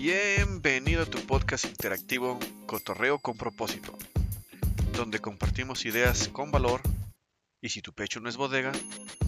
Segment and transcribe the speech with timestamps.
[0.00, 3.98] Bienvenido a tu podcast interactivo Cotorreo con propósito,
[4.92, 6.82] donde compartimos ideas con valor
[7.60, 8.70] y si tu pecho no es bodega,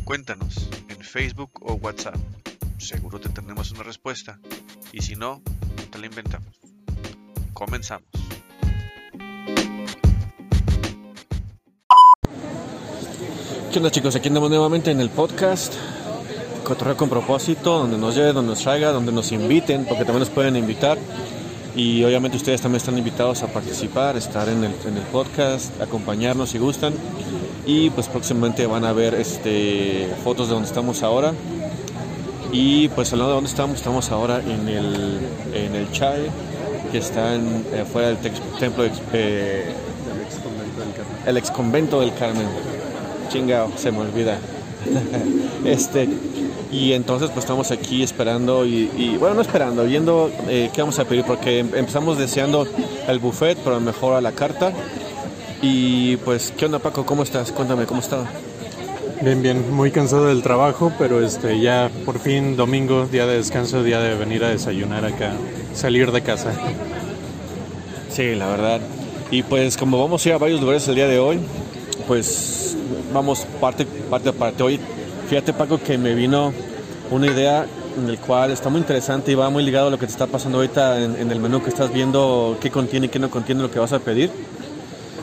[0.04, 2.14] cuéntanos en Facebook o WhatsApp.
[2.79, 4.38] Seguro te tendremos una respuesta
[4.93, 5.43] y si no,
[5.91, 6.55] te la inventamos.
[7.52, 8.09] Comenzamos.
[13.73, 14.14] ¿Qué onda chicos?
[14.14, 15.75] Aquí andamos nuevamente en el podcast
[16.70, 20.30] Cotorreo con propósito, donde nos lleve, donde nos traiga, donde nos inviten, porque también nos
[20.30, 20.98] pueden invitar.
[21.74, 26.51] Y obviamente ustedes también están invitados a participar, estar en el, en el podcast, acompañarnos
[26.51, 26.95] si gustan.
[27.66, 31.33] Y pues próximamente van a ver este, fotos de donde estamos ahora.
[32.52, 35.18] Y pues hablando de dónde estamos, estamos ahora en el,
[35.52, 36.30] en el Chai,
[36.93, 38.18] que está en, eh, fuera del
[38.60, 39.74] templo, eh,
[41.27, 42.46] el ex convento del Carmen.
[43.29, 44.38] Chingao, se me olvida.
[45.65, 46.09] este,
[46.73, 50.99] y entonces pues estamos aquí esperando y, y, bueno, no esperando, viendo eh, qué vamos
[50.99, 52.66] a pedir, porque em- empezamos deseando
[53.09, 54.73] el buffet, pero mejor a la carta.
[55.63, 57.04] Y pues, ¿qué onda Paco?
[57.04, 57.52] ¿Cómo estás?
[57.52, 58.24] Cuéntame, ¿cómo está?
[59.21, 63.82] Bien, bien, muy cansado del trabajo, pero este ya por fin domingo, día de descanso,
[63.82, 65.32] día de venir a desayunar acá,
[65.75, 66.53] salir de casa.
[68.10, 68.81] Sí, la verdad.
[69.31, 71.38] Y pues como vamos a ir a varios lugares el día de hoy,
[72.09, 72.76] pues
[73.12, 74.62] vamos parte, parte a parte.
[74.62, 74.81] Hoy,
[75.31, 76.53] fíjate Paco que me vino
[77.09, 77.64] una idea
[77.97, 80.26] en el cual está muy interesante y va muy ligado a lo que te está
[80.26, 83.62] pasando ahorita en, en el menú que estás viendo, qué contiene y qué no contiene
[83.62, 84.28] lo que vas a pedir.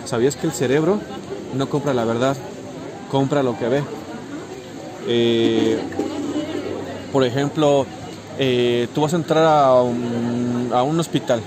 [0.06, 1.02] ¿Sabías que el cerebro
[1.56, 2.38] no compra la verdad,
[3.12, 3.84] compra lo que ve?
[5.10, 5.78] Eh,
[7.12, 7.86] por ejemplo,
[8.40, 11.42] eh, tú vas a entrar a un, a un hospital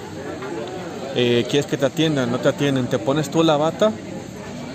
[1.16, 3.90] eh, quieres que te atiendan, no te atienden, te pones tú la bata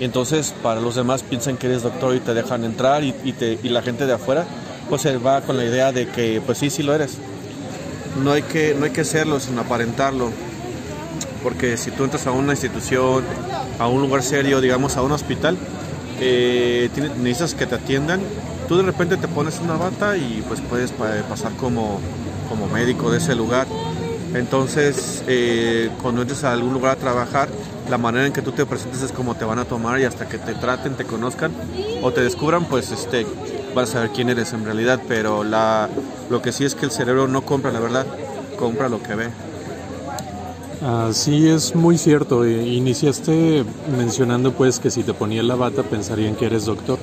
[0.00, 3.14] y entonces para los demás piensan que eres doctor y te dejan entrar y,
[3.64, 4.44] la gente de afuera
[4.88, 7.18] pues se va con la idea de que pues sí, sí lo eres.
[8.22, 10.30] No hay que, no hay que serlo, sino aparentarlo.
[11.42, 13.24] Porque si tú entras a una institución,
[13.78, 15.56] a un lugar serio, digamos a un hospital,
[16.20, 16.88] eh,
[17.18, 18.20] necesitas que te atiendan,
[18.68, 22.00] tú de repente te pones una bata y pues puedes pa- pasar como,
[22.48, 23.66] como médico de ese lugar.
[24.36, 27.48] Entonces, eh, cuando entres a algún lugar a trabajar,
[27.88, 30.28] la manera en que tú te presentes es como te van a tomar y hasta
[30.28, 31.52] que te traten, te conozcan
[32.02, 33.26] o te descubran, pues este,
[33.74, 35.00] vas a saber quién eres en realidad.
[35.08, 35.88] Pero la,
[36.28, 38.06] lo que sí es que el cerebro no compra la verdad,
[38.58, 39.28] compra lo que ve.
[40.82, 42.44] Así es muy cierto.
[42.44, 43.64] eh, Iniciaste
[43.96, 46.98] mencionando pues que si te ponía la bata pensarían que eres doctor,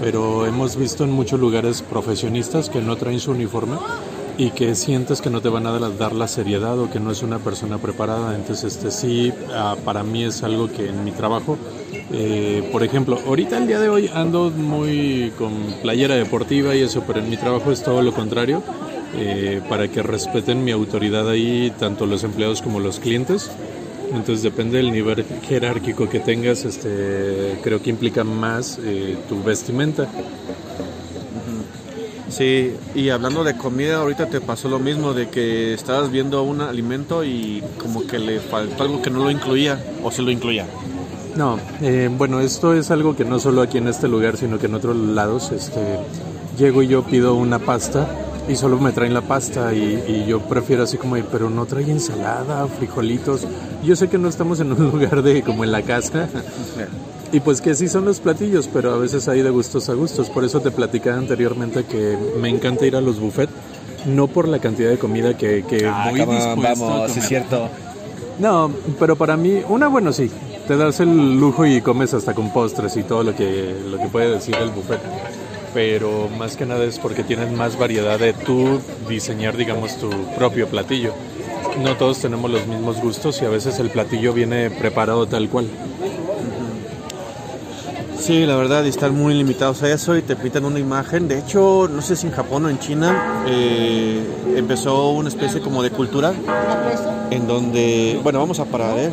[0.00, 3.76] pero hemos visto en muchos lugares profesionistas que no traen su uniforme
[4.40, 7.22] y que sientes que no te van a dar la seriedad o que no es
[7.22, 8.34] una persona preparada.
[8.34, 11.58] Entonces, este sí, ah, para mí es algo que en mi trabajo,
[12.10, 15.52] eh, por ejemplo, ahorita el día de hoy ando muy con
[15.82, 18.62] playera deportiva y eso, pero en mi trabajo es todo lo contrario,
[19.14, 23.50] eh, para que respeten mi autoridad ahí, tanto los empleados como los clientes.
[24.10, 30.08] Entonces depende del nivel jerárquico que tengas, este, creo que implica más eh, tu vestimenta.
[32.30, 36.60] Sí, y hablando de comida, ahorita te pasó lo mismo, de que estabas viendo un
[36.60, 40.66] alimento y como que le faltó algo que no lo incluía, o sí lo incluía.
[41.36, 44.66] No, eh, bueno, esto es algo que no solo aquí en este lugar, sino que
[44.66, 45.98] en otros lados, este,
[46.56, 48.08] llego y yo pido una pasta
[48.48, 51.90] y solo me traen la pasta y, y yo prefiero así como, pero no trae
[51.90, 53.46] ensalada, frijolitos.
[53.84, 56.28] Yo sé que no estamos en un lugar de como en la casa
[57.32, 60.28] y pues que sí son los platillos, pero a veces hay de gustos a gustos.
[60.30, 63.52] Por eso te platicaba anteriormente que me encanta ir a los buffets,
[64.06, 67.22] no por la cantidad de comida que, que voy dispuesto a comer.
[67.22, 67.68] cierto.
[68.38, 70.30] No, pero para mí, una bueno sí,
[70.66, 74.08] te das el lujo y comes hasta con postres y todo lo que, lo que
[74.08, 75.00] puede decir el buffet.
[75.74, 80.66] Pero más que nada es porque tienes más variedad de tú diseñar, digamos, tu propio
[80.66, 81.12] platillo.
[81.82, 85.68] No todos tenemos los mismos gustos y a veces el platillo viene preparado tal cual.
[88.20, 91.26] Sí, la verdad, y están muy limitados a eso y te pintan una imagen.
[91.26, 94.22] De hecho, no sé si en Japón o en China eh,
[94.56, 96.34] empezó una especie como de cultura
[97.30, 99.10] en donde, bueno, vamos a parar, ¿eh?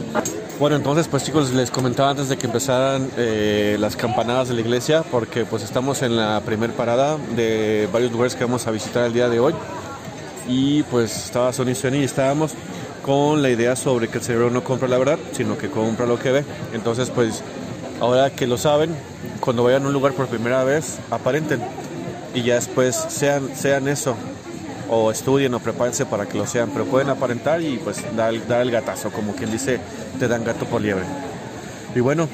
[0.59, 4.61] Bueno, entonces, pues chicos, les comentaba antes de que empezaran eh, las campanadas de la
[4.61, 9.05] iglesia, porque pues estamos en la primer parada de varios lugares que vamos a visitar
[9.05, 9.53] el día de hoy.
[10.49, 12.51] Y pues estaba Sony Sony y estábamos
[13.03, 16.19] con la idea sobre que el cerebro no compra la verdad, sino que compra lo
[16.19, 16.45] que ve.
[16.73, 17.41] Entonces, pues
[17.99, 18.91] ahora que lo saben,
[19.39, 21.61] cuando vayan a un lugar por primera vez, aparenten
[22.33, 24.15] y ya después sean, sean eso,
[24.89, 28.47] o estudien o prepárense para que lo sean, pero pueden aparentar y pues dar, el-
[28.47, 29.79] dar el gatazo, como quien dice,
[30.19, 31.03] te dan gato por liebre.
[31.95, 32.27] Y bueno,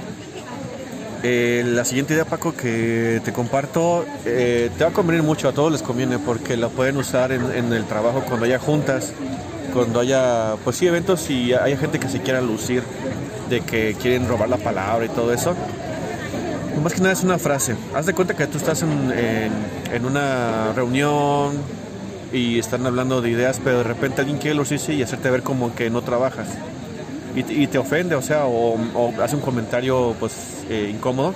[1.24, 5.54] eh, la siguiente idea, Paco, que te comparto, eh, te va a convenir mucho, a
[5.54, 9.13] todos les conviene, porque la pueden usar en, en el trabajo cuando haya juntas
[9.74, 12.83] cuando haya, pues sí, eventos y haya gente que se quiera lucir,
[13.50, 15.56] de que quieren robar la palabra y todo eso,
[16.81, 17.75] más que nada es una frase.
[17.94, 19.12] Haz de cuenta que tú estás en,
[19.92, 21.57] en, una reunión
[22.31, 25.74] y están hablando de ideas, pero de repente alguien quiere lucirse y hacerte ver como
[25.75, 26.48] que no trabajas.
[27.36, 28.78] Y, te ofende, o sea, o,
[29.22, 31.34] hace un comentario pues eh, incómodo,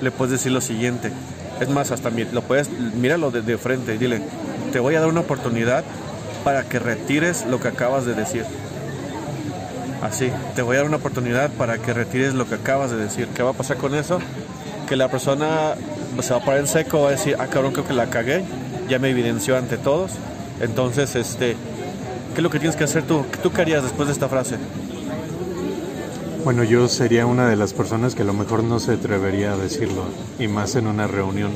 [0.00, 1.10] le puedes decir lo siguiente.
[1.60, 4.20] Es más, hasta lo puedes, míralo de, de frente y dile,
[4.72, 5.84] te voy a dar una oportunidad
[6.44, 8.44] para que retires lo que acabas de decir.
[10.06, 13.26] Así, te voy a dar una oportunidad para que retires lo que acabas de decir.
[13.34, 14.20] ¿Qué va a pasar con eso?
[14.88, 15.74] Que la persona
[16.20, 18.44] se va a parar en seco, va a decir, ah, cabrón, creo que la cagué,
[18.88, 20.12] ya me evidenció ante todos.
[20.60, 21.56] Entonces, este,
[22.34, 23.24] ¿qué es lo que tienes que hacer tú?
[23.42, 24.58] ¿Tú qué harías después de esta frase?
[26.44, 29.56] Bueno, yo sería una de las personas que a lo mejor no se atrevería a
[29.56, 30.04] decirlo,
[30.38, 31.50] y más en una reunión.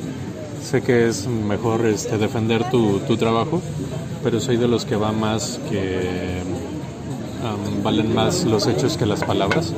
[0.61, 3.63] Sé que es mejor este, defender tu, tu trabajo,
[4.25, 6.43] pero soy de los que va más que
[7.83, 9.73] valen más los hechos que las palabras.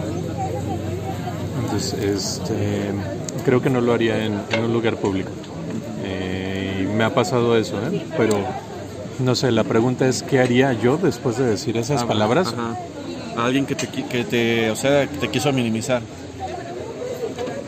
[1.62, 2.90] Entonces, este,
[3.44, 5.30] creo que no lo haría en, un lugar público.
[6.04, 8.04] Eh, y me ha pasado eso, ¿eh?
[8.16, 8.38] pero
[9.18, 12.54] no sé, la pregunta es, ¿qué haría yo después de decir esas ah, palabras?
[13.36, 16.02] A alguien que te, que te, o sea, te quiso minimizar.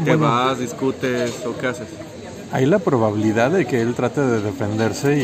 [0.05, 1.88] ¿Te vas, discutes o qué haces?
[2.55, 5.19] hay la probabilidad de que él trate de defenderse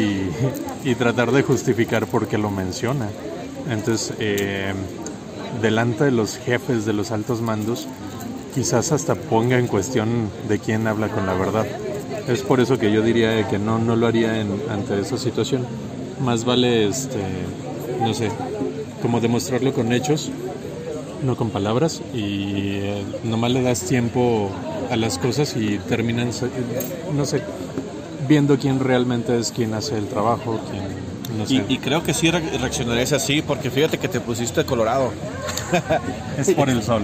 [0.84, 3.08] y, tratar de justificar por qué lo menciona.
[3.68, 4.72] Entonces, eh,
[5.60, 7.86] delante de los jefes de los altos mandos,
[8.54, 11.66] quizás hasta ponga en cuestión de quién habla con la verdad.
[12.28, 15.66] Es por eso que yo diría que no, no lo haría ante esa situación.
[16.24, 17.18] Más vale, este,
[18.00, 18.30] no sé,
[19.02, 20.30] como demostrarlo con hechos,
[21.24, 24.50] no con palabras, y eh, nomás le das tiempo
[24.90, 26.30] a las cosas y terminan,
[27.14, 27.42] no sé,
[28.28, 31.09] viendo quién realmente es quien hace el trabajo, quién,
[31.40, 31.64] no sé.
[31.68, 35.12] y, creo que sí reaccionarías así, porque fíjate que te pusiste colorado.
[36.38, 37.02] es por el sol.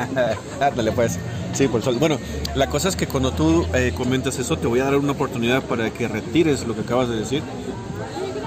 [0.60, 1.18] Ándale pues.
[1.52, 1.96] Sí, por el sol.
[1.98, 2.18] Bueno,
[2.54, 5.62] la cosa es que cuando tú eh, comentas eso, te voy a dar una oportunidad
[5.62, 7.42] para que retires lo que acabas de decir.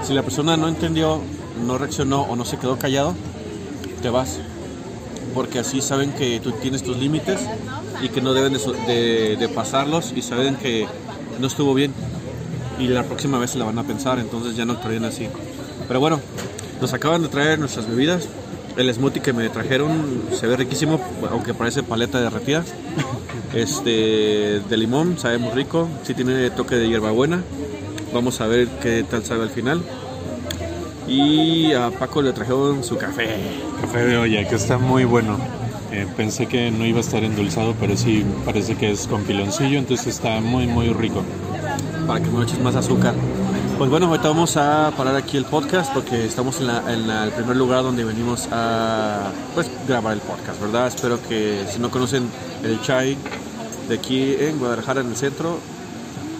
[0.02, 1.20] Si la persona no entendió,
[1.66, 3.14] no reaccionó o no se quedó callado,
[4.02, 4.38] te vas.
[5.34, 7.40] Porque así saben que tú tienes tus límites
[8.02, 10.86] y que no deben de, pasarlos y saben que
[11.40, 11.92] no estuvo bien
[12.78, 15.28] y la próxima vez se la van a pensar, entonces ya no actuarían así.
[15.86, 16.20] Pero bueno,
[16.80, 18.28] nos acaban de traer nuestras bebidas.
[18.76, 21.00] El smoothie que me trajeron se ve riquísimo,
[21.30, 22.64] aunque parece paleta derretida.
[23.54, 25.88] Este de limón, sabe muy rico.
[26.02, 27.42] Sí tiene toque de hierbabuena.
[28.12, 29.80] Vamos a ver qué tal sabe al final.
[31.06, 33.28] Y a Paco le trajeron su café.
[33.80, 35.38] Café de olla, que está muy bueno.
[35.92, 39.78] Eh, pensé que no iba a estar endulzado, pero sí parece que es con piloncillo,
[39.78, 41.22] entonces está muy, muy rico.
[42.06, 43.14] Para que no eches más azúcar.
[43.78, 47.82] Pues bueno, ahorita vamos a parar aquí el podcast porque estamos en, el primer lugar
[47.82, 50.86] donde venimos a pues, grabar el podcast, ¿verdad?
[50.86, 52.28] Espero que si no conocen
[52.62, 53.16] el Chai
[53.88, 55.58] de aquí en Guadalajara, en el centro,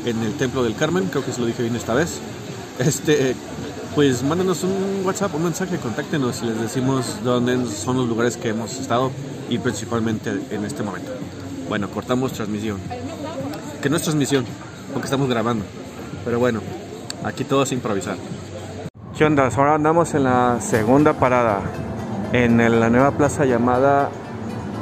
[0.04, 2.20] en el Templo del Carmen, creo que se lo dije bien esta vez.
[2.78, 3.34] Este,
[3.94, 8.50] pues mándanos un WhatsApp, un mensaje, contáctenos y les decimos dónde son los lugares que
[8.50, 9.10] hemos estado
[9.48, 11.10] y principalmente en este momento.
[11.68, 12.78] Bueno, cortamos transmisión.
[13.82, 14.44] Que no es transmisión,
[14.94, 15.64] porque estamos grabando.
[16.24, 16.60] Pero bueno,
[17.24, 18.16] aquí todo es improvisar.
[19.16, 19.48] ¿Qué onda?
[19.54, 21.60] Ahora andamos en la segunda parada,
[22.32, 24.08] en la nueva plaza llamada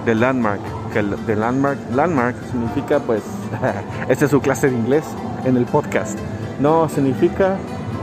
[0.05, 0.61] The Landmark.
[0.93, 3.23] Que el The Landmark, Landmark significa pues,
[4.09, 5.05] esta es su clase de inglés
[5.45, 6.19] en el podcast.
[6.61, 7.57] No, significa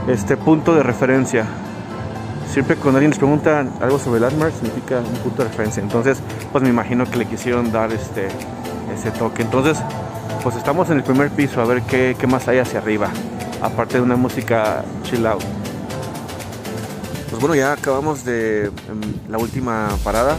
[0.08, 1.46] este punto de referencia
[2.50, 5.82] siempre cuando alguien les pregunta algo sobre Landmark significa un punto de referencia.
[5.82, 8.28] Entonces, pues me imagino que le quisieron dar este
[8.92, 9.42] ese toque.
[9.42, 9.78] Entonces,
[10.42, 13.10] pues estamos en el primer piso a ver qué, qué más hay hacia arriba,
[13.60, 15.42] aparte de una música chill out.
[17.28, 18.72] Pues bueno, ya acabamos de em,
[19.28, 20.36] la última parada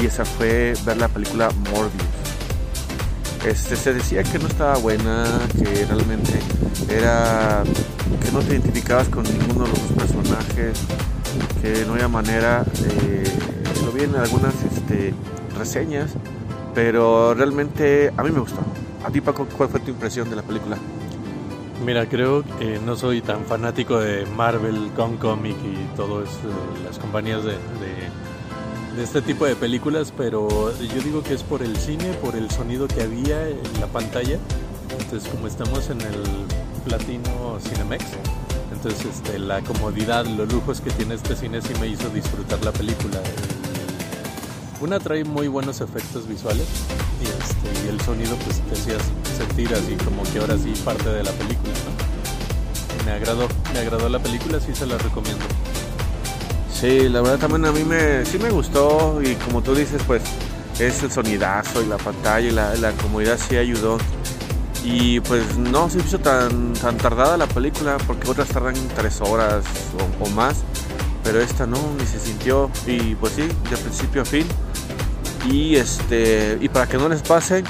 [0.00, 2.04] y esa fue ver la película Morbius.
[3.46, 5.24] Este, se decía que no estaba buena,
[5.56, 6.38] que realmente
[6.90, 7.62] era
[8.22, 10.78] que no te identificabas con ninguno de los personajes,
[11.62, 12.64] que no había manera,
[13.84, 15.14] lo vi en algunas este,
[15.58, 16.10] reseñas,
[16.74, 18.60] pero realmente a mí me gustó.
[19.04, 20.76] ¿A ti Paco cuál fue tu impresión de la película?
[21.84, 26.98] Mira, creo que no soy tan fanático de Marvel, Con Comic y todas eh, las
[26.98, 27.54] compañías de,
[28.96, 32.50] de este tipo de películas, pero yo digo que es por el cine, por el
[32.50, 34.38] sonido que había en la pantalla.
[34.98, 36.22] Entonces, como estamos en el
[36.84, 38.04] Platino Cinemex,
[38.72, 42.72] entonces este, la comodidad, los lujos que tiene este cine sí me hizo disfrutar la
[42.72, 43.20] película.
[44.80, 46.66] Una trae muy buenos efectos visuales
[47.20, 48.96] y, este, el sonido pues te hacía
[49.36, 51.74] sentir así como que ahora sí parte de la película.
[53.04, 55.44] Me agradó, me agradó la película, sí se la recomiendo.
[56.72, 60.22] Sí, la verdad también a mí me, sí me gustó y como tú dices, pues
[60.78, 63.98] es el sonidazo y la pantalla y la, la comodidad sí ayudó.
[64.82, 69.62] Y pues no se hizo tan, tan tardada la película porque otras tardan tres horas
[70.20, 70.62] o, o más,
[71.22, 72.70] pero esta no, ni se sintió.
[72.86, 74.46] Y pues sí, de principio a fin.
[75.42, 77.66] Y este y para que no les pase,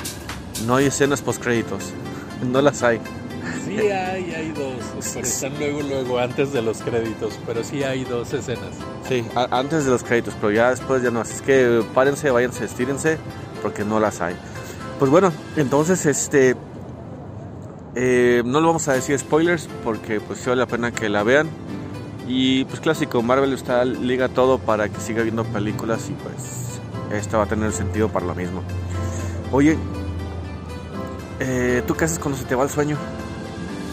[0.56, 1.96] no hay escenas post créditos.
[2.40, 3.00] No las hay.
[3.64, 8.04] Sí hay, hay dos, pero están luego, luego, antes de los créditos, pero sí hay
[8.04, 8.86] dos escenas.
[9.02, 11.20] Sí, antes de los créditos, pero ya después ya no.
[11.20, 13.20] Así es que párense, váyanse, estírense,
[13.62, 14.36] porque no las hay.
[14.98, 16.56] Pues bueno, entonces este.
[17.94, 21.50] eh, no lo vamos a decir spoilers, porque pues vale la pena que la vean.
[22.26, 26.59] Y pues clásico, Marvel está liga todo para que siga viendo películas y pues
[27.12, 28.62] esta va a tener sentido para lo mismo.
[29.52, 29.76] Oye,
[31.40, 32.96] eh, ¿tú qué haces cuando se te va el sueño?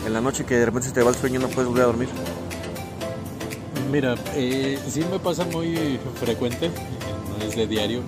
[0.05, 1.83] En la noche que de repente se te va el sueño y no puedes volver
[1.83, 2.09] a dormir.
[3.91, 6.69] Mira, eh, sí me pasa muy frecuente,
[7.39, 8.01] no es de diario,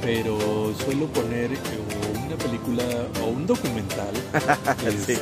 [0.00, 0.38] pero
[0.84, 1.58] suelo poner eh,
[2.26, 2.84] una película
[3.22, 4.12] o un documental,
[4.80, 5.12] Sí.
[5.12, 5.18] este,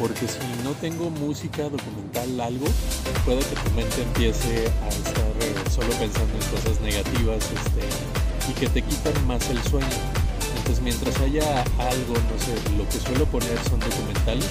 [0.00, 2.64] porque si no tengo música, documental, algo,
[3.26, 8.11] puede que tu mente empiece a estar eh, solo pensando en cosas negativas este,
[8.52, 9.86] y que te quitan más el sueño.
[10.58, 14.46] Entonces, mientras haya algo, no sé, lo que suelo poner son documentales.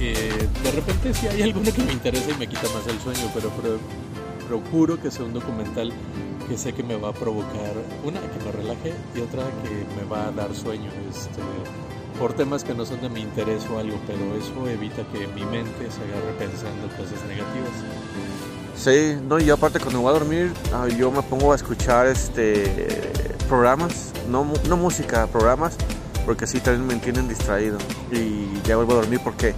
[0.00, 3.30] Eh, de repente sí hay alguno que me interesa y me quita más el sueño,
[3.34, 3.78] pero, pro-
[4.48, 5.92] procuro que sea un documental
[6.48, 7.72] que sé que me va a provocar,
[8.04, 11.40] una, que me relaje y otra que me va a dar sueño, este,
[12.20, 15.44] por temas que no son de mi interés o algo, pero eso evita que mi
[15.44, 17.72] mente se agarre pensando cosas negativas.
[18.76, 22.64] Sí, no, y aparte cuando voy a dormir, ah, yo me pongo a escuchar este
[23.46, 25.76] programas, no, no música, programas,
[26.24, 27.78] porque así también me mantienen distraído.
[28.12, 29.54] Y ya vuelvo a dormir porque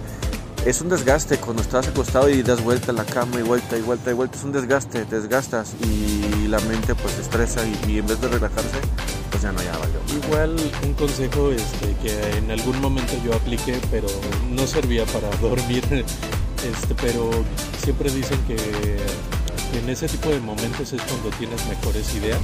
[0.65, 3.81] es un desgaste cuando estás acostado y das vuelta a la cama y vuelta y
[3.81, 4.37] vuelta y vuelta.
[4.37, 8.19] Es un desgaste, te desgastas y la mente pues se estresa y, y en vez
[8.21, 8.77] de relajarse,
[9.31, 9.99] pues ya no, ya valió.
[10.25, 14.07] Igual un consejo este, que en algún momento yo apliqué, pero
[14.49, 17.29] no servía para dormir, este, pero
[17.81, 18.57] siempre dicen que
[19.77, 22.41] en ese tipo de momentos es cuando tienes mejores ideas.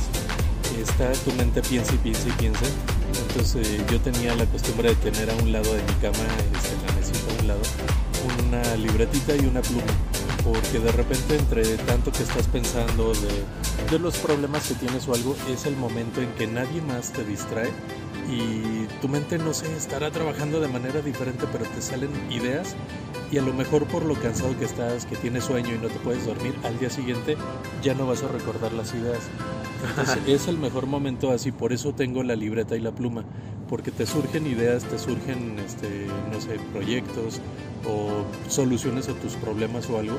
[0.81, 2.65] Está tu mente piensa y piensa y piensa.
[3.27, 6.17] Entonces eh, yo tenía la costumbre de tener a un lado de mi cama,
[6.53, 7.61] este, en la mesita a un lado,
[8.47, 9.83] una libretita y una pluma.
[10.43, 15.13] Porque de repente entre tanto que estás pensando de, de los problemas que tienes o
[15.13, 17.71] algo, es el momento en que nadie más te distrae
[18.29, 22.75] y tu mente, no sé, estará trabajando de manera diferente, pero te salen ideas
[23.31, 25.99] y a lo mejor por lo cansado que estás, que tienes sueño y no te
[25.99, 27.37] puedes dormir, al día siguiente
[27.83, 29.19] ya no vas a recordar las ideas.
[30.27, 33.23] Es el mejor momento así, por eso tengo la libreta y la pluma,
[33.69, 37.41] porque te surgen ideas, te surgen, este, no sé, proyectos
[37.87, 40.17] o soluciones a tus problemas o algo.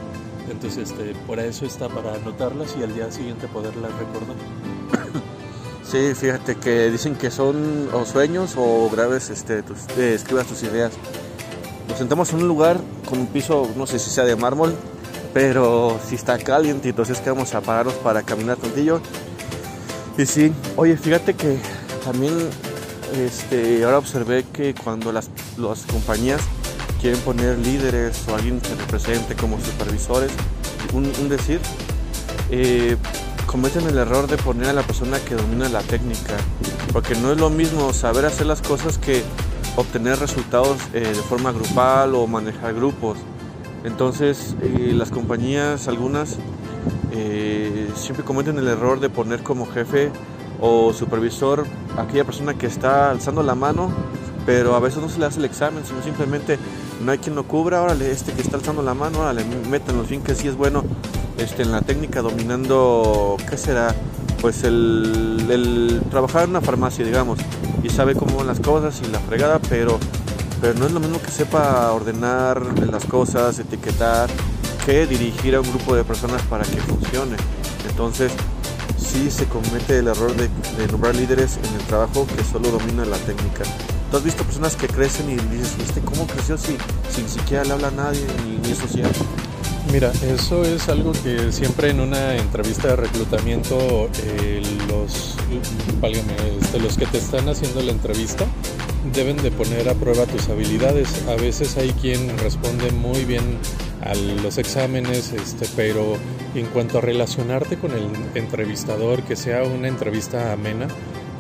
[0.50, 4.36] Entonces, este, por eso está para anotarlas y al día siguiente poderlas recordar.
[5.82, 10.64] Sí, fíjate que dicen que son o sueños o graves, este, tus, eh, escribas tus
[10.64, 10.92] ideas.
[11.88, 14.74] Nos sentamos en un lugar con un piso, no sé si sea de mármol,
[15.32, 19.00] pero si está caliente, entonces que vamos a pararnos para caminar tantillo.
[20.18, 21.58] Y sí, oye, fíjate que
[22.04, 22.32] también
[23.14, 26.40] este, ahora observé que cuando las, las compañías
[27.00, 30.30] quieren poner líderes o alguien que represente como supervisores,
[30.94, 31.60] un, decir,
[32.50, 32.96] eh,
[33.46, 36.36] cometen el error de poner a la persona que domina la técnica,
[36.92, 39.22] porque no es lo mismo saber hacer las cosas que
[39.76, 43.18] obtener resultados eh, de forma grupal o manejar grupos.
[43.84, 46.38] Entonces, eh, las compañías, algunas,
[47.16, 50.10] eh, siempre cometen el error de poner como jefe
[50.60, 53.90] o supervisor aquella persona que está alzando la mano,
[54.44, 56.58] pero a veces no se le hace el examen, sino simplemente
[57.02, 60.22] no hay quien lo cubra, órale, este que está alzando la mano, órale, métanlo, fin
[60.22, 60.84] que sí es bueno
[61.38, 63.94] este, en la técnica, dominando, ¿qué será?
[64.40, 67.38] Pues el, el trabajar en una farmacia, digamos,
[67.82, 69.98] y sabe cómo van las cosas y la fregada, pero,
[70.60, 74.28] pero no es lo mismo que sepa ordenar las cosas, etiquetar,
[74.86, 77.36] que dirigir a un grupo de personas para que funcione.
[77.90, 78.30] Entonces,
[78.96, 83.04] sí se comete el error de, de nombrar líderes en el trabajo que solo domina
[83.04, 83.64] la técnica.
[84.10, 86.78] ¿Tú has visto personas que crecen y dices, ¿viste cómo creció si,
[87.10, 89.10] si ni siquiera le habla a nadie ni, ni es social?
[89.92, 95.36] Mira, eso es algo que siempre en una entrevista de reclutamiento eh, los,
[96.00, 98.46] válgame, este, los que te están haciendo la entrevista
[99.12, 101.08] deben de poner a prueba tus habilidades.
[101.28, 103.58] A veces hay quien responde muy bien
[104.10, 106.16] a los exámenes, este, pero
[106.54, 110.88] en cuanto a relacionarte con el entrevistador, que sea una entrevista amena,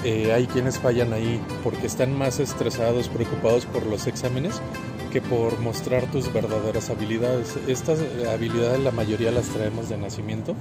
[0.04, 4.60] eh, hay quienes fallan ahí porque están más estresados, preocupados por los exámenes
[5.12, 7.54] que por mostrar tus verdaderas habilidades.
[7.66, 8.00] Estas
[8.32, 10.54] habilidades la mayoría las traemos de nacimiento,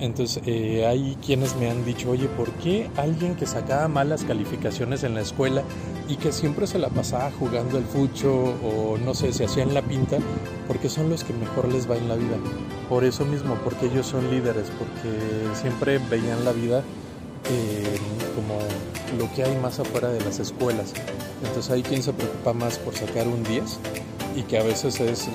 [0.00, 5.02] Entonces eh, hay quienes me han dicho, oye, ¿por qué alguien que sacaba malas calificaciones
[5.02, 5.62] en la escuela
[6.08, 9.82] y que siempre se la pasaba jugando el fucho o no sé, se hacían la
[9.82, 10.18] pinta,
[10.68, 12.36] porque son los que mejor les va en la vida?
[12.88, 15.18] Por eso mismo, porque ellos son líderes, porque
[15.60, 16.82] siempre veían la vida
[17.50, 17.98] eh,
[18.36, 18.58] como
[19.18, 20.92] lo que hay más afuera de las escuelas.
[21.44, 23.78] Entonces hay quien se preocupa más por sacar un 10
[24.36, 25.28] y que a veces es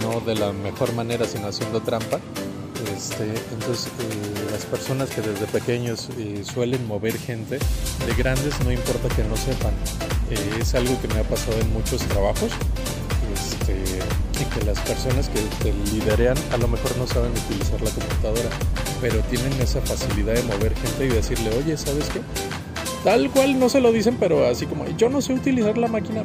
[0.00, 2.20] no de la mejor manera, sino haciendo trampa
[2.96, 8.72] este, entonces, eh, las personas que desde pequeños eh, suelen mover gente, de grandes no
[8.72, 9.72] importa que no sepan.
[10.30, 12.50] Eh, es algo que me ha pasado en muchos trabajos.
[13.32, 13.74] Este,
[14.40, 18.50] y que las personas que te liderean a lo mejor no saben utilizar la computadora,
[19.00, 22.20] pero tienen esa facilidad de mover gente y decirle, oye, ¿sabes qué?
[23.04, 26.24] Tal cual no se lo dicen, pero así como, yo no sé utilizar la máquina,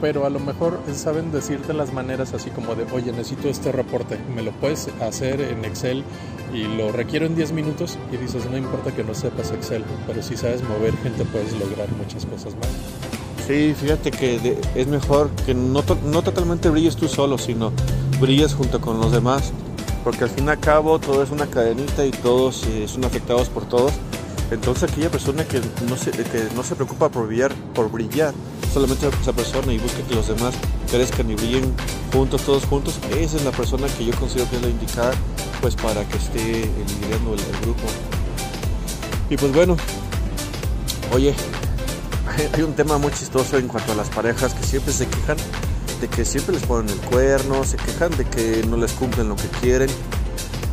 [0.00, 4.18] pero a lo mejor saben decirte las maneras así como de, oye, necesito este reporte,
[4.34, 6.04] me lo puedes hacer en Excel
[6.52, 10.22] y lo requiero en 10 minutos y dices, no importa que no sepas Excel, pero
[10.22, 12.68] si sabes mover gente puedes lograr muchas cosas más.
[13.46, 17.72] Sí, fíjate que es mejor que no, no totalmente brilles tú solo, sino
[18.20, 19.52] brilles junto con los demás,
[20.02, 23.48] porque al fin y al cabo todo es una cadenita y todos eh, son afectados
[23.48, 23.92] por todos.
[24.50, 28.32] Entonces aquella persona que no se, que no se preocupa por brillar, por brillar
[28.76, 30.54] solamente esa persona y busca que los demás
[30.90, 31.72] crezcan y brillen
[32.12, 35.14] juntos, todos juntos, esa es la persona que yo considero que es la indicada
[35.62, 36.68] pues para que esté
[37.00, 37.84] liderando el, grupo.
[39.30, 39.78] Y pues bueno,
[41.10, 41.34] oye,
[42.54, 45.38] hay un tema muy chistoso en cuanto a las parejas que siempre se quejan
[46.02, 49.36] de que siempre les ponen el cuerno, se quejan de que no les cumplen lo
[49.36, 49.88] que quieren.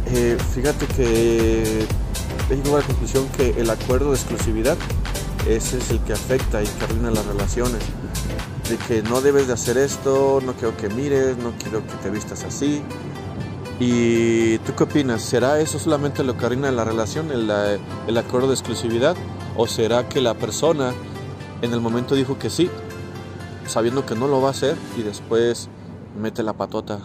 [0.08, 1.88] Eh, fíjate que
[2.50, 4.78] he llegado a la conclusión que el acuerdo de exclusividad
[5.48, 7.82] ese es el que afecta y que arruina las relaciones.
[8.70, 12.10] De que no debes de hacer esto, no quiero que mires, no quiero que te
[12.10, 12.82] vistas así.
[13.80, 15.22] ¿Y tú qué opinas?
[15.22, 17.52] ¿Será eso solamente lo que arruina la relación, el,
[18.08, 19.16] el acuerdo de exclusividad?
[19.58, 20.94] ¿O será que la persona
[21.62, 22.70] en el momento dijo que sí,
[23.68, 25.70] sabiendo que no lo va a hacer y después
[26.20, 27.00] mete la patota?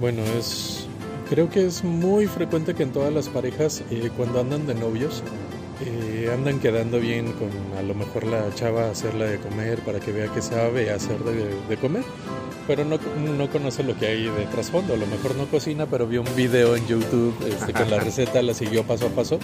[0.00, 0.86] Bueno, es
[1.28, 5.22] creo que es muy frecuente que en todas las parejas eh, cuando andan de novios
[5.84, 10.12] eh, andan quedando bien con a lo mejor la chava hacerla de comer para que
[10.12, 12.04] vea que sabe hacer de, comer,
[12.66, 14.94] pero no, no, conoce lo que hay de trasfondo.
[14.94, 18.42] A lo mejor no cocina, pero vio un video en YouTube este, con la receta,
[18.42, 19.38] la siguió paso a paso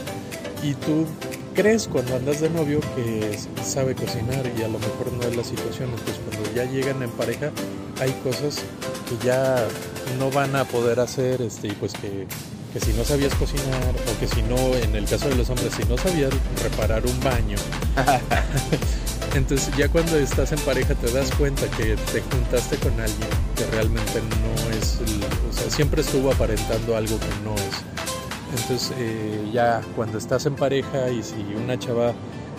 [0.62, 1.06] y tú
[1.54, 5.44] crees cuando andas de novio que sabe cocinar y a lo mejor no es la
[5.44, 5.88] situación.
[5.90, 7.50] Entonces cuando ya llegan en pareja
[8.00, 8.62] hay cosas
[9.08, 9.66] que ya
[10.18, 12.26] no van a poder hacer este, y pues que
[12.78, 15.72] que si no sabías cocinar o que si no, en el caso de los hombres,
[15.74, 16.30] si no sabías
[16.62, 17.56] reparar un baño.
[19.34, 23.64] Entonces ya cuando estás en pareja te das cuenta que te juntaste con alguien que
[23.72, 24.98] realmente no es,
[25.48, 28.60] o sea, siempre estuvo aparentando algo que no es.
[28.60, 32.12] Entonces eh, ya cuando estás en pareja y si una chava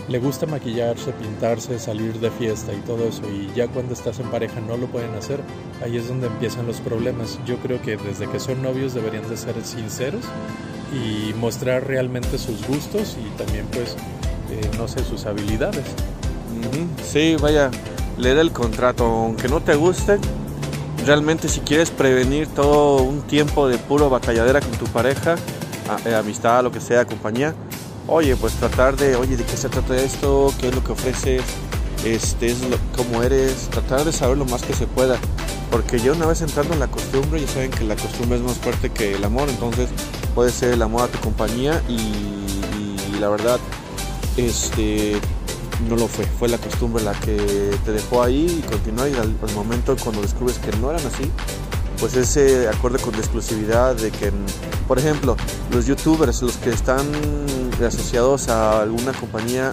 [0.07, 4.29] le gusta maquillarse, pintarse, salir de fiesta y todo eso, y ya cuando estás en
[4.29, 5.41] pareja no lo pueden hacer,
[5.83, 7.39] ahí es donde empiezan los problemas.
[7.45, 10.23] Yo creo que desde que son novios deberían de ser sinceros
[10.93, 13.95] y mostrar realmente sus gustos y también pues,
[14.51, 15.83] eh, no sé, sus habilidades.
[17.03, 17.69] Sí, vaya,
[18.17, 20.17] leer el contrato, aunque no te guste,
[21.05, 25.35] realmente si quieres prevenir todo un tiempo de puro batalladera con tu pareja,
[26.05, 27.53] eh, amistad, lo que sea, compañía,
[28.07, 30.53] oye, pues tratar de, oye, ¿de qué se trata esto?
[30.59, 31.43] ¿Qué es lo que ofreces?
[32.05, 35.17] Este, es lo, cómo eres, tratar de saber lo más que se pueda.
[35.69, 38.57] Porque ya una vez entrando en la costumbre, ya saben que la costumbre es más
[38.57, 39.89] fuerte que el amor, entonces
[40.33, 43.59] puede ser el amor a tu compañía y, la verdad,
[44.37, 45.19] este,
[45.89, 47.35] no lo fue, fue la costumbre la que
[47.83, 51.29] te dejó ahí y continuó y al, al momento cuando descubres que no eran así,
[51.99, 54.31] pues ese acuerdo con la exclusividad de que,
[54.87, 55.35] por ejemplo,
[55.71, 57.05] los youtubers, los que están
[57.85, 59.71] asociados a alguna compañía,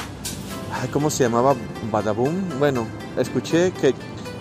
[0.92, 1.54] ¿cómo se llamaba?
[1.90, 2.58] Badaboom.
[2.58, 2.86] Bueno,
[3.18, 3.94] escuché que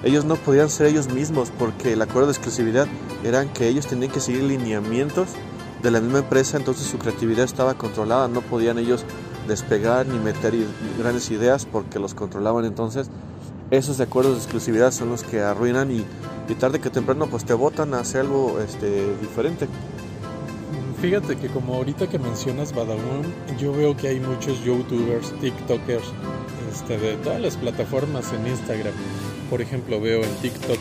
[0.03, 2.87] ellos no podían ser ellos mismos porque el acuerdo de exclusividad
[3.23, 5.29] eran que ellos tenían que seguir lineamientos
[5.81, 9.05] de la misma empresa, entonces su creatividad estaba controlada, no podían ellos
[9.47, 10.53] despegar ni meter
[10.97, 13.09] grandes ideas porque los controlaban, entonces
[13.73, 16.05] esos acuerdos de exclusividad son los que arruinan y
[16.55, 19.67] tarde que temprano pues te botan a hacer algo este, diferente.
[21.01, 23.25] Fíjate que como ahorita que mencionas Badaboom,
[23.59, 26.05] yo veo que hay muchos youtubers, tiktokers,
[26.71, 28.93] este, de todas las plataformas en Instagram.
[29.49, 30.79] Por ejemplo, veo en TikTok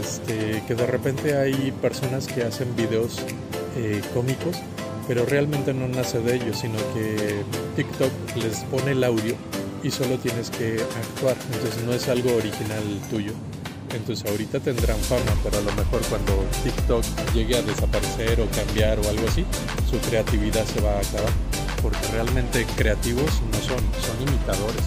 [0.00, 3.20] este, que de repente hay personas que hacen videos
[3.76, 4.58] eh, cómicos,
[5.08, 7.42] pero realmente no nace de ellos, sino que
[7.74, 9.34] TikTok les pone el audio
[9.82, 11.36] y solo tienes que actuar.
[11.52, 13.32] Entonces no es algo original tuyo
[13.94, 18.98] Entonces ahorita tendrán fama, pero a lo mejor cuando TikTok llegue a desaparecer o cambiar
[18.98, 19.44] o algo así,
[19.90, 21.32] su creatividad se va a acabar.
[21.82, 24.84] Porque realmente creativos no son, son imitadores.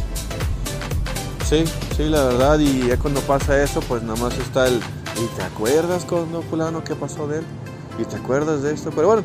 [1.47, 1.63] Sí,
[1.97, 4.75] sí, la verdad, y ya cuando pasa eso, pues nada más está el...
[4.75, 7.45] ¿Y te acuerdas cuando fulano qué pasó de él?
[7.99, 8.91] ¿Y te acuerdas de esto?
[8.95, 9.23] Pero bueno,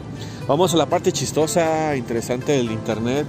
[0.48, 3.26] vamos a la parte chistosa, interesante del internet.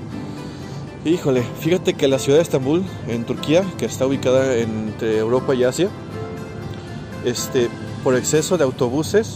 [1.06, 5.64] Híjole, fíjate que la ciudad de Estambul, en Turquía, que está ubicada entre Europa y
[5.64, 5.90] Asia,
[7.24, 7.70] este,
[8.04, 9.36] por exceso de autobuses,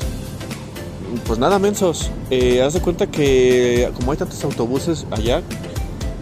[1.25, 2.11] pues nada mensos.
[2.29, 5.41] Eh, haz de cuenta que como hay tantos autobuses allá,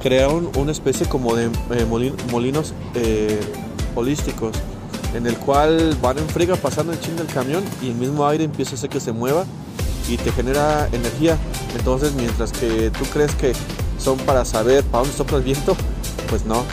[0.04, 1.86] crearon una especie como de eh,
[2.32, 3.39] molinos eh,
[3.95, 4.56] holísticos
[5.13, 8.43] en el cual van en friga pasando el chin del camión y el mismo aire
[8.43, 9.45] empieza a hacer que se mueva
[10.08, 11.38] y te genera energía.
[11.78, 13.54] Entonces, mientras que tú crees que
[14.00, 15.76] son para saber para dónde sopla el viento,
[16.30, 16.64] pues no.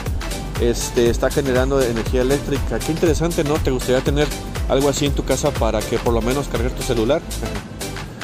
[0.60, 2.78] Este está generando energía eléctrica.
[2.78, 3.54] Qué interesante, ¿no?
[3.54, 4.26] ¿Te gustaría tener
[4.68, 7.20] algo así en tu casa para que por lo menos cargar tu celular?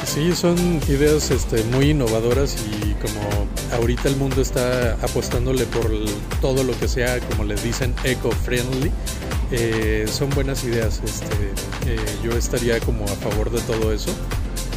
[0.07, 0.57] Sí, son
[0.89, 3.21] ideas este, muy innovadoras y como
[3.73, 5.91] ahorita el mundo está apostándole por
[6.41, 8.91] todo lo que sea, como les dicen, eco-friendly,
[9.53, 11.01] eh, son buenas ideas.
[11.05, 11.27] Este,
[11.87, 14.11] eh, yo estaría como a favor de todo eso.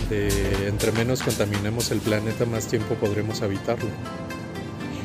[0.10, 3.90] De entre menos contaminemos el planeta, más tiempo podremos habitarlo.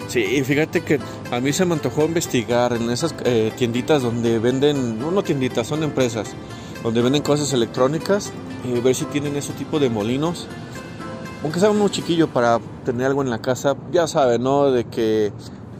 [0.09, 0.99] Sí, fíjate que
[1.31, 5.69] a mí se me antojó investigar en esas eh, tienditas donde venden, no, no tienditas,
[5.69, 6.31] son empresas,
[6.83, 8.33] donde venden cosas electrónicas
[8.65, 10.49] y ver si tienen ese tipo de molinos.
[11.43, 14.71] Aunque sea uno chiquillo para tener algo en la casa, ya sabes, ¿no?
[14.71, 15.33] De que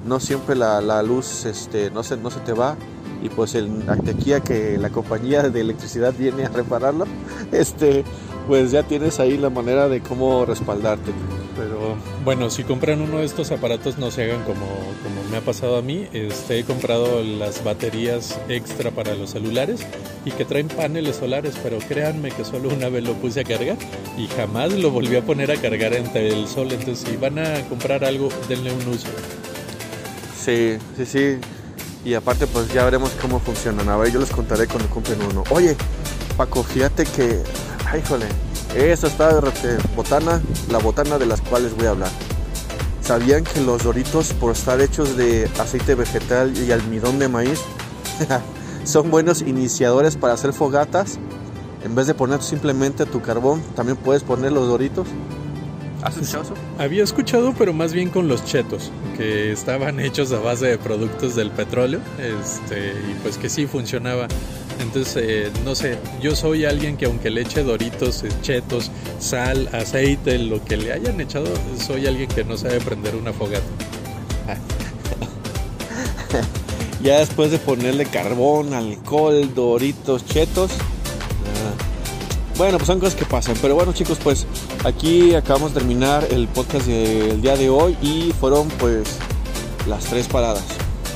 [0.07, 2.77] no siempre la, la luz este, no, se, no se te va
[3.23, 7.07] y pues el, aquí a que la compañía de electricidad viene a repararlo,
[7.53, 8.05] este,
[8.51, 11.13] pues ya tienes ahí la manera de cómo respaldarte.
[11.57, 14.67] Pero bueno, si compran uno de estos aparatos no se hagan como,
[15.05, 16.09] como me ha pasado a mí.
[16.13, 19.87] Este, he comprado las baterías extra para los celulares
[20.25, 23.77] y que traen paneles solares, pero créanme que solo una vez lo puse a cargar
[24.19, 26.73] y jamás lo volví a poner a cargar entre el sol.
[26.73, 29.07] Entonces si van a comprar algo, denle un uso.
[30.37, 31.39] Sí, sí, sí.
[32.05, 33.89] Y aparte pues ya veremos cómo funcionan.
[33.89, 35.45] A ver, yo les contaré cuando compren uno.
[35.51, 35.77] Oye,
[36.37, 37.45] Paco, fíjate que...
[37.93, 38.27] Ay, jole,
[38.77, 42.11] eso está de botana, la botana de las cuales voy a hablar.
[43.03, 47.61] ¿Sabían que los doritos, por estar hechos de aceite vegetal y almidón de maíz,
[48.85, 51.19] son buenos iniciadores para hacer fogatas?
[51.83, 55.09] En vez de poner simplemente tu carbón, también puedes poner los doritos.
[56.05, 56.55] ¿Has escuchado eso?
[56.79, 61.35] Había escuchado, pero más bien con los chetos, que estaban hechos a base de productos
[61.35, 64.29] del petróleo, este, y pues que sí funcionaba.
[64.81, 69.69] Entonces, eh, no sé, yo soy alguien que aunque le eche doritos, eh, chetos, sal,
[69.73, 71.47] aceite, lo que le hayan echado,
[71.79, 73.63] soy alguien que no sabe prender una fogata.
[77.03, 80.71] ya después de ponerle carbón, alcohol, doritos, chetos.
[82.57, 83.57] Bueno, pues son cosas que pasan.
[83.63, 84.47] Pero bueno chicos, pues
[84.85, 89.17] aquí acabamos de terminar el podcast del día de hoy y fueron pues
[89.87, 90.65] las tres paradas.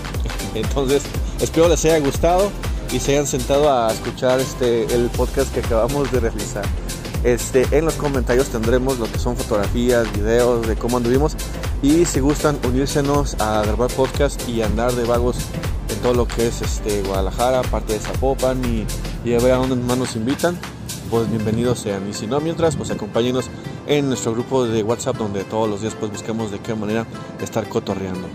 [0.54, 1.02] Entonces,
[1.40, 2.50] espero les haya gustado
[2.94, 6.64] y se hayan sentado a escuchar este, el podcast que acabamos de realizar.
[7.24, 11.34] Este, en los comentarios tendremos lo que son fotografías, videos de cómo anduvimos
[11.82, 15.38] y si gustan unírsenos a grabar podcast y andar de vagos
[15.88, 18.86] en todo lo que es este, Guadalajara, parte de Zapopan y,
[19.28, 20.56] y a ver a dónde más nos invitan,
[21.10, 22.08] pues bienvenidos sean.
[22.08, 23.46] Y si no, mientras, pues acompáñenos
[23.88, 27.08] en nuestro grupo de WhatsApp donde todos los días pues busquemos de qué manera
[27.40, 28.28] estar cotorreando.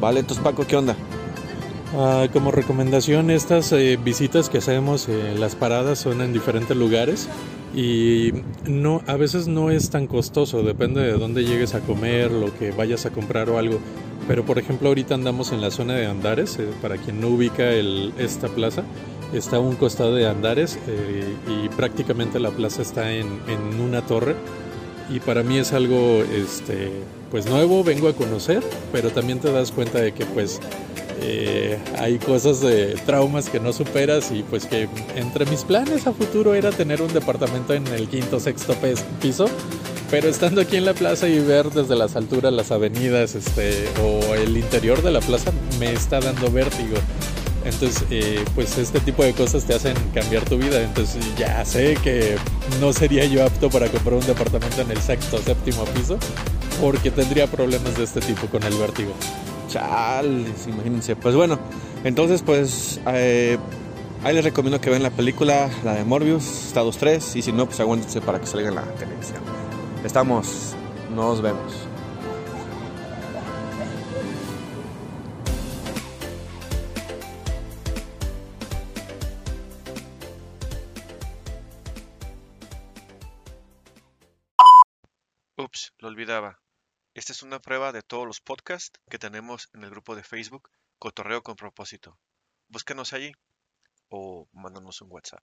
[0.00, 0.96] Vale, entonces Paco, ¿qué onda?
[1.94, 7.28] Ah, como recomendación, estas eh, visitas que hacemos, eh, las paradas son en diferentes lugares
[7.74, 8.32] y
[8.64, 12.72] no, a veces no es tan costoso, depende de dónde llegues a comer, lo que
[12.72, 13.78] vayas a comprar o algo.
[14.26, 17.70] Pero por ejemplo ahorita andamos en la zona de Andares, eh, para quien no ubica
[17.70, 18.82] el, esta plaza,
[19.32, 20.78] está a un costado de Andares
[21.48, 24.34] y prácticamente la plaza está en, en, una torre.
[25.08, 26.90] Y para mí es algo este,
[27.30, 30.60] pues nuevo, vengo a conocer, pero también te das cuenta de que pues
[31.20, 36.12] eh, hay cosas de traumas que no superas y pues que entre mis planes a
[36.12, 38.74] futuro era tener un departamento en el quinto sexto
[39.20, 39.46] piso
[40.10, 44.34] pero estando aquí en la plaza y ver desde las alturas las avenidas este o
[44.34, 45.50] el interior de la plaza
[45.80, 46.96] me está dando vértigo.
[47.64, 50.80] Entonces eh, pues este tipo de cosas te hacen cambiar tu vida.
[50.80, 52.36] Entonces ya sé que
[52.80, 56.18] no sería yo apto para comprar un departamento en el sexto séptimo piso
[56.80, 59.12] porque tendría problemas de este tipo con el vértigo
[59.76, 61.16] Imagínense.
[61.16, 61.58] Pues bueno,
[62.04, 63.58] entonces pues eh,
[64.24, 67.66] ahí les recomiendo que vean la película, la de Morbius, Estados 3, y si no,
[67.66, 69.40] pues aguántense para que salga en la televisión.
[70.04, 70.74] Estamos,
[71.14, 71.86] nos vemos.
[85.58, 86.65] Ups, lo olvidaba.
[87.16, 90.68] Esta es una prueba de todos los podcasts que tenemos en el grupo de Facebook
[90.98, 92.18] Cotorreo con propósito.
[92.68, 93.32] Búscanos allí
[94.10, 95.42] o mándanos un WhatsApp.